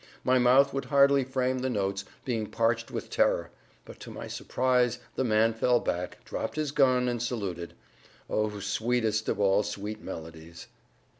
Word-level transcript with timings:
My 0.23 0.39
mouth 0.39 0.73
would 0.73 0.85
hardly 0.85 1.23
frame 1.23 1.59
the 1.59 1.69
notes, 1.69 2.05
being 2.25 2.47
parched 2.49 2.89
with 2.89 3.11
terror; 3.11 3.51
but 3.85 3.99
to 3.99 4.09
my 4.09 4.25
surprise, 4.27 4.97
the 5.15 5.23
man 5.23 5.53
fell 5.53 5.79
back, 5.79 6.25
dropped 6.25 6.55
his 6.55 6.71
gun, 6.71 7.07
and 7.07 7.21
saluted. 7.21 7.75
Oh, 8.27 8.59
sweetest 8.59 9.29
of 9.29 9.39
all 9.39 9.61
sweet 9.61 10.01
melodies! 10.01 10.65